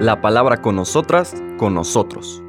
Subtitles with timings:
[0.00, 2.42] La palabra con nosotras, con nosotros.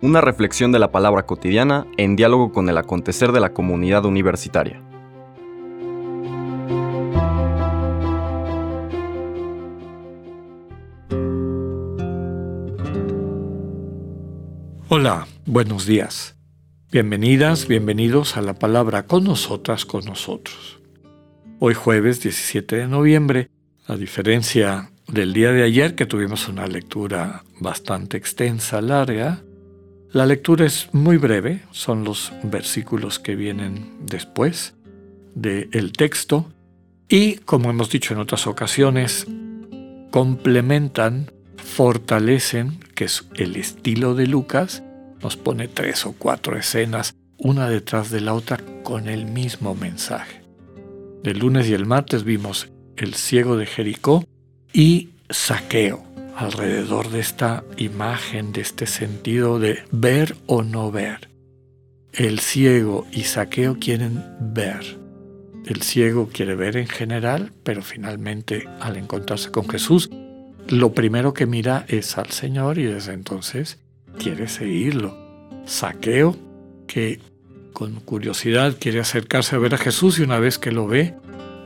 [0.00, 4.82] Una reflexión de la palabra cotidiana en diálogo con el acontecer de la comunidad universitaria.
[14.90, 16.34] Hola, buenos días.
[16.90, 20.80] Bienvenidas, bienvenidos a la palabra con nosotras, con nosotros.
[21.58, 23.50] Hoy jueves 17 de noviembre,
[23.88, 29.42] a diferencia del día de ayer que tuvimos una lectura bastante extensa, larga,
[30.12, 34.74] la lectura es muy breve, son los versículos que vienen después
[35.34, 36.52] del texto
[37.08, 39.26] y, como hemos dicho en otras ocasiones,
[40.10, 44.82] complementan, fortalecen, que es el estilo de Lucas,
[45.22, 50.42] nos pone tres o cuatro escenas, una detrás de la otra, con el mismo mensaje.
[51.24, 54.24] El lunes y el martes vimos el ciego de Jericó
[54.72, 56.04] y saqueo
[56.36, 61.28] alrededor de esta imagen, de este sentido de ver o no ver.
[62.12, 64.98] El ciego y saqueo quieren ver.
[65.66, 70.08] El ciego quiere ver en general, pero finalmente al encontrarse con Jesús,
[70.68, 73.78] lo primero que mira es al Señor y desde entonces
[74.18, 75.16] quiere seguirlo.
[75.66, 76.36] Saqueo,
[76.86, 77.20] que
[77.72, 81.14] con curiosidad quiere acercarse a ver a Jesús y una vez que lo ve,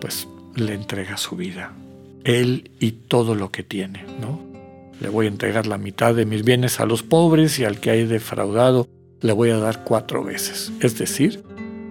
[0.00, 0.26] pues
[0.66, 1.72] le entrega su vida.
[2.24, 4.40] Él y todo lo que tiene, ¿no?
[5.00, 7.90] Le voy a entregar la mitad de mis bienes a los pobres y al que
[7.90, 8.88] hay defraudado
[9.20, 10.72] le voy a dar cuatro veces.
[10.80, 11.42] Es decir,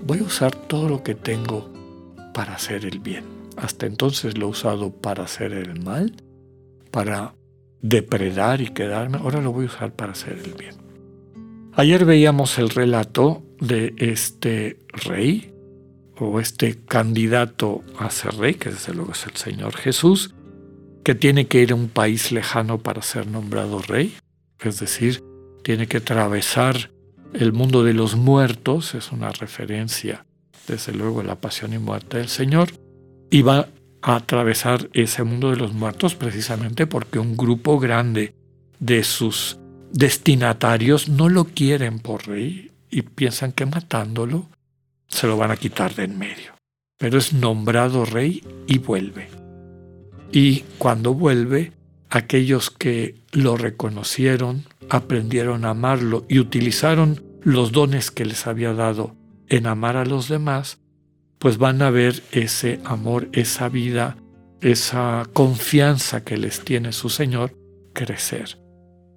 [0.04, 1.72] voy a usar todo lo que tengo
[2.34, 3.24] para hacer el bien.
[3.58, 6.16] Hasta entonces lo he usado para hacer el mal,
[6.92, 7.34] para
[7.82, 10.76] depredar y quedarme, ahora lo voy a usar para hacer el bien.
[11.74, 15.54] Ayer veíamos el relato de este rey
[16.20, 20.34] o este candidato a ser rey, que desde luego es el Señor Jesús,
[21.04, 24.16] que tiene que ir a un país lejano para ser nombrado rey,
[24.60, 25.24] es decir,
[25.64, 26.92] tiene que atravesar
[27.34, 30.26] el mundo de los muertos, es una referencia
[30.68, 32.70] desde luego a la pasión y muerte del Señor,
[33.30, 33.70] y va
[34.02, 38.34] a atravesar ese mundo de los muertos precisamente porque un grupo grande
[38.80, 39.58] de sus
[39.92, 44.50] destinatarios no lo quieren por rey y piensan que matándolo
[45.20, 46.54] se lo van a quitar de en medio.
[46.98, 49.28] Pero es nombrado rey y vuelve.
[50.32, 51.74] Y cuando vuelve,
[52.10, 59.16] aquellos que lo reconocieron, aprendieron a amarlo y utilizaron los dones que les había dado
[59.50, 60.80] en amar a los demás,
[61.38, 64.16] pues van a ver ese amor, esa vida,
[64.62, 67.58] esa confianza que les tiene su Señor
[67.94, 68.58] crecer.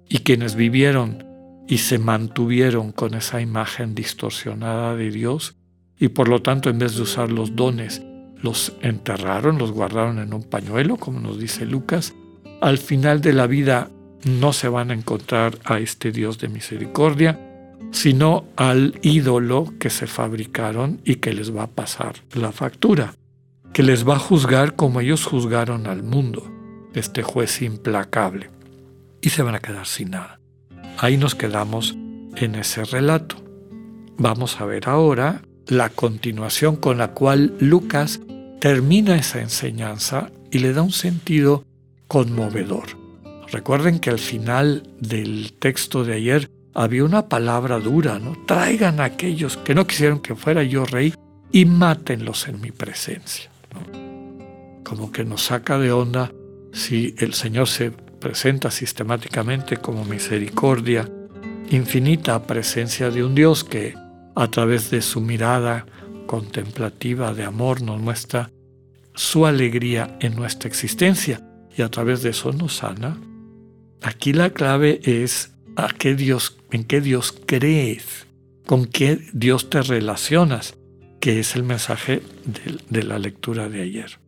[0.09, 1.25] Y quienes vivieron
[1.67, 5.55] y se mantuvieron con esa imagen distorsionada de Dios,
[5.99, 8.01] y por lo tanto en vez de usar los dones,
[8.41, 12.13] los enterraron, los guardaron en un pañuelo, como nos dice Lucas,
[12.61, 13.89] al final de la vida
[14.25, 17.39] no se van a encontrar a este Dios de misericordia,
[17.91, 23.13] sino al ídolo que se fabricaron y que les va a pasar la factura,
[23.71, 26.49] que les va a juzgar como ellos juzgaron al mundo,
[26.93, 28.49] este juez implacable,
[29.21, 30.39] y se van a quedar sin nada.
[30.97, 31.95] Ahí nos quedamos
[32.35, 33.37] en ese relato.
[34.17, 38.19] Vamos a ver ahora la continuación con la cual Lucas
[38.59, 41.63] termina esa enseñanza y le da un sentido
[42.07, 42.97] conmovedor.
[43.51, 48.35] Recuerden que al final del texto de ayer había una palabra dura, ¿no?
[48.47, 51.13] Traigan a aquellos que no quisieron que fuera yo rey
[51.51, 53.51] y mátenlos en mi presencia.
[54.83, 56.31] Como que nos saca de onda
[56.71, 61.09] si el Señor se presenta sistemáticamente como misericordia
[61.69, 63.95] infinita presencia de un Dios que
[64.35, 65.85] a través de su mirada
[66.25, 68.49] contemplativa de amor nos muestra
[69.15, 71.41] su alegría en nuestra existencia
[71.75, 73.19] y a través de eso nos sana.
[74.01, 78.27] Aquí la clave es a qué Dios, en qué Dios crees,
[78.65, 80.75] con qué Dios te relacionas,
[81.19, 84.19] que es el mensaje de, de la lectura de ayer.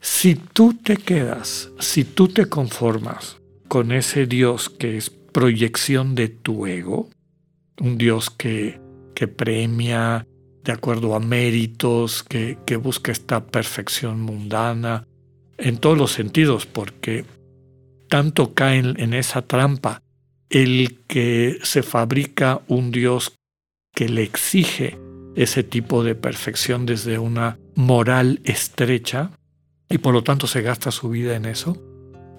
[0.00, 3.36] Si tú te quedas, si tú te conformas
[3.68, 7.08] con ese Dios que es proyección de tu ego,
[7.80, 8.80] un Dios que,
[9.14, 10.26] que premia
[10.62, 15.06] de acuerdo a méritos, que, que busca esta perfección mundana,
[15.58, 17.24] en todos los sentidos, porque
[18.08, 20.00] tanto caen en esa trampa.
[20.50, 23.34] El que se fabrica un Dios
[23.92, 24.98] que le exige
[25.34, 29.30] ese tipo de perfección desde una moral estrecha
[29.88, 31.76] y por lo tanto se gasta su vida en eso,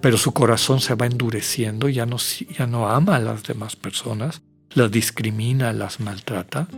[0.00, 2.16] pero su corazón se va endureciendo, ya no,
[2.56, 4.42] ya no ama a las demás personas,
[4.76, 6.68] las discrimina, las maltrata,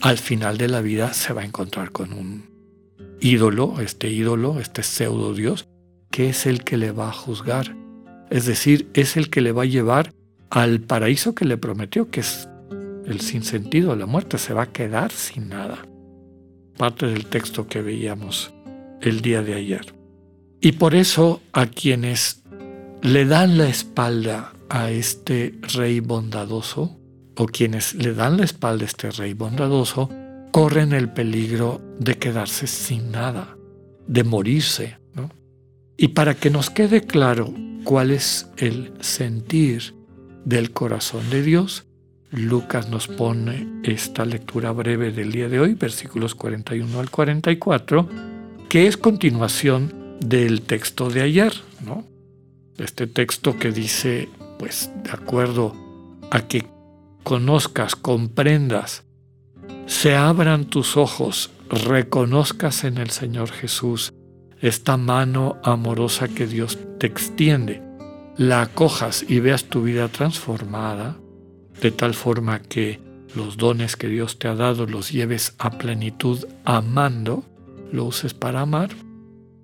[0.00, 2.48] al final de la vida se va a encontrar con un
[3.20, 5.66] ídolo, este ídolo, este pseudo Dios,
[6.12, 7.74] que es el que le va a juzgar.
[8.30, 10.12] Es decir, es el que le va a llevar
[10.50, 12.48] al paraíso que le prometió, que es
[13.06, 15.84] el sinsentido, la muerte, se va a quedar sin nada.
[16.76, 18.54] Parte del texto que veíamos
[19.00, 19.94] el día de ayer.
[20.60, 22.44] Y por eso a quienes
[23.02, 26.96] le dan la espalda a este rey bondadoso,
[27.36, 30.10] o quienes le dan la espalda a este rey bondadoso,
[30.50, 33.56] corren el peligro de quedarse sin nada,
[34.06, 34.98] de morirse.
[35.98, 37.52] Y para que nos quede claro
[37.84, 39.94] cuál es el sentir
[40.44, 41.86] del corazón de Dios,
[42.30, 48.08] Lucas nos pone esta lectura breve del día de hoy, versículos 41 al 44,
[48.68, 51.52] que es continuación del texto de ayer,
[51.84, 52.04] ¿no?
[52.78, 54.28] Este texto que dice,
[54.58, 55.74] pues de acuerdo
[56.30, 56.66] a que
[57.26, 59.02] conozcas, comprendas,
[59.86, 64.12] se abran tus ojos, reconozcas en el Señor Jesús
[64.60, 67.82] esta mano amorosa que Dios te extiende,
[68.36, 71.16] la acojas y veas tu vida transformada,
[71.82, 73.00] de tal forma que
[73.34, 77.42] los dones que Dios te ha dado los lleves a plenitud amando,
[77.90, 78.90] lo uses para amar,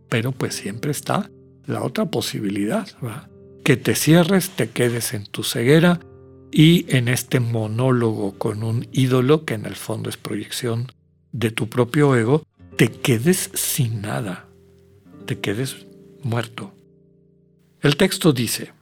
[0.09, 1.31] pero pues siempre está
[1.67, 2.89] la otra posibilidad,
[3.63, 6.01] que te cierres, te quedes en tu ceguera
[6.53, 10.93] y en este monólogo con un ídolo que en el fondo es proyección
[11.33, 12.45] de tu propio ego,
[12.77, 14.47] te quedes sin nada,
[15.25, 15.87] te quedes
[16.23, 16.75] muerto.
[17.81, 18.73] El texto dice,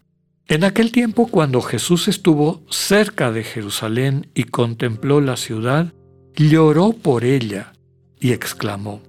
[0.49, 5.95] en aquel tiempo cuando Jesús estuvo cerca de Jerusalén y contempló la ciudad,
[6.35, 7.73] lloró por ella
[8.19, 9.01] y exclamó,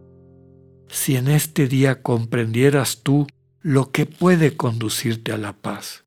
[0.88, 3.26] Si en este día comprendieras tú
[3.62, 6.01] lo que puede conducirte a la paz.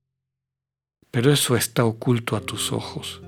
[1.14, 3.22] Pero eso está oculto a tus ojos.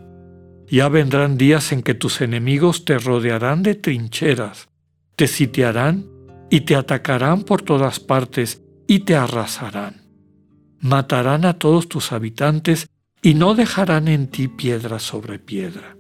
[0.69, 4.69] Ya vendrán días en que tus enemigos te rodearán de trincheras,
[5.15, 6.05] te sitiarán
[6.51, 10.03] y te atacarán por todas partes y te arrasarán.
[10.81, 12.89] Matarán a todos tus habitantes
[13.23, 15.97] y no dejarán en ti piedra sobre piedra,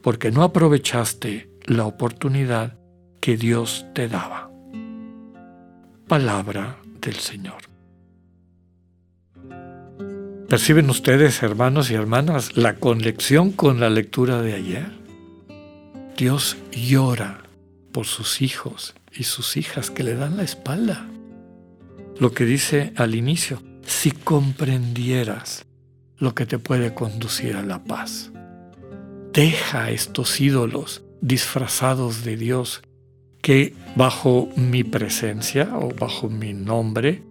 [0.00, 2.78] porque no aprovechaste la oportunidad
[3.20, 4.50] que Dios te daba.
[6.08, 7.71] Palabra del Señor.
[10.52, 14.86] ¿Perciben ustedes, hermanos y hermanas, la conexión con la lectura de ayer?
[16.18, 17.44] Dios llora
[17.90, 21.08] por sus hijos y sus hijas que le dan la espalda.
[22.18, 25.64] Lo que dice al inicio, si comprendieras
[26.18, 28.30] lo que te puede conducir a la paz.
[29.32, 32.82] Deja estos ídolos disfrazados de Dios
[33.40, 37.22] que bajo mi presencia o bajo mi nombre,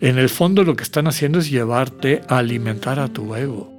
[0.00, 3.72] en el fondo lo que están haciendo es llevarte a alimentar a tu ego,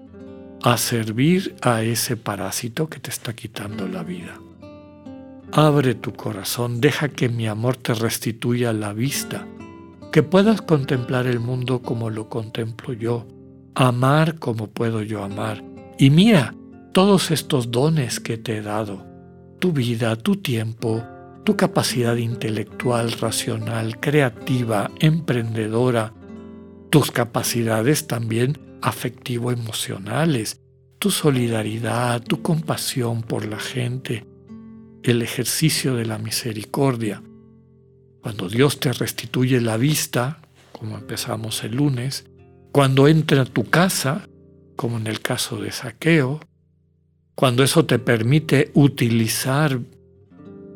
[0.63, 4.39] a servir a ese parásito que te está quitando la vida.
[5.51, 9.45] Abre tu corazón, deja que mi amor te restituya la vista,
[10.11, 13.27] que puedas contemplar el mundo como lo contemplo yo,
[13.75, 15.63] amar como puedo yo amar.
[15.99, 16.55] Y mira
[16.93, 19.05] todos estos dones que te he dado,
[19.59, 21.03] tu vida, tu tiempo,
[21.45, 26.11] tu capacidad intelectual, racional, creativa, emprendedora,
[26.89, 30.59] tus capacidades también afectivo-emocionales,
[30.97, 34.25] tu solidaridad, tu compasión por la gente,
[35.03, 37.21] el ejercicio de la misericordia.
[38.21, 40.41] Cuando Dios te restituye la vista,
[40.71, 42.25] como empezamos el lunes,
[42.71, 44.27] cuando entra a tu casa,
[44.75, 46.39] como en el caso de saqueo,
[47.35, 49.79] cuando eso te permite utilizar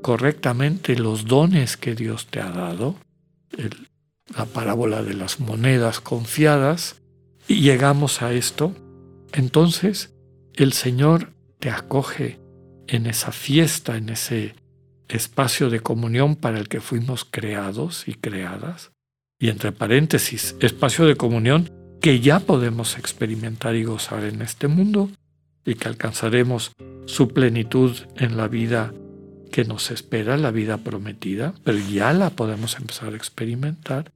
[0.01, 2.95] correctamente los dones que Dios te ha dado,
[4.35, 7.01] la parábola de las monedas confiadas,
[7.47, 8.75] y llegamos a esto,
[9.33, 10.13] entonces
[10.53, 12.39] el Señor te acoge
[12.87, 14.55] en esa fiesta, en ese
[15.07, 18.91] espacio de comunión para el que fuimos creados y creadas,
[19.39, 25.09] y entre paréntesis, espacio de comunión que ya podemos experimentar y gozar en este mundo
[25.65, 26.71] y que alcanzaremos
[27.05, 28.93] su plenitud en la vida
[29.51, 34.11] que nos espera, la vida prometida, pero ya la podemos empezar a experimentar.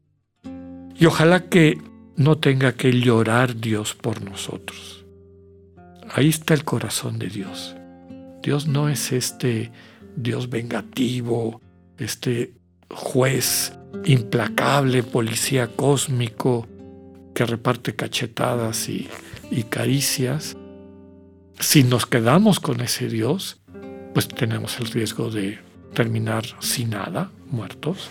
[0.95, 1.77] Y ojalá que
[2.15, 5.05] no tenga que llorar Dios por nosotros.
[6.11, 7.75] Ahí está el corazón de Dios.
[8.43, 9.71] Dios no es este
[10.15, 11.61] Dios vengativo,
[11.97, 12.53] este
[12.89, 13.73] juez
[14.05, 16.67] implacable, policía cósmico
[17.33, 19.09] que reparte cachetadas y,
[19.69, 20.57] caricias.
[21.59, 23.61] Si nos quedamos con ese Dios,
[24.13, 25.59] pues tenemos el riesgo de
[25.93, 28.09] terminar sin nada, muertos.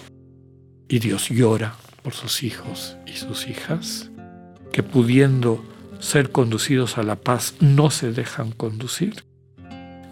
[0.89, 4.11] Y Dios llora por sus hijos y sus hijas,
[4.73, 5.65] que pudiendo
[6.01, 9.25] ser conducidos a la paz no se dejan conducir.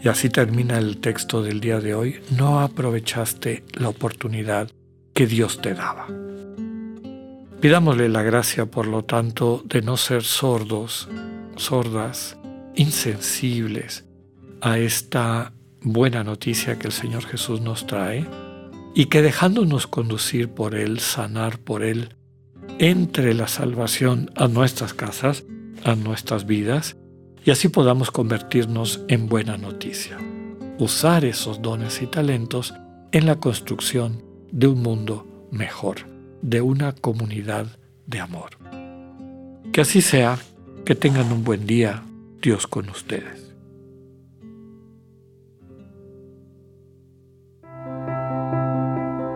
[0.03, 2.21] Y así termina el texto del día de hoy.
[2.31, 4.71] No aprovechaste la oportunidad
[5.13, 6.07] que Dios te daba.
[7.61, 11.11] Pidámosle la gracia, por lo tanto, de no ser sordos,
[11.57, 12.39] sordas,
[12.75, 14.07] insensibles
[14.63, 18.27] a esta buena noticia que el Señor Jesús nos trae
[18.95, 22.17] y que dejándonos conducir por Él, sanar por Él,
[22.79, 25.45] entre la salvación a nuestras casas,
[25.85, 26.97] a nuestras vidas,
[27.45, 30.19] y así podamos convertirnos en buena noticia.
[30.79, 32.75] Usar esos dones y talentos
[33.13, 36.07] en la construcción de un mundo mejor,
[36.43, 37.67] de una comunidad
[38.07, 38.51] de amor.
[39.73, 40.39] Que así sea,
[40.85, 42.03] que tengan un buen día,
[42.43, 43.50] Dios con ustedes.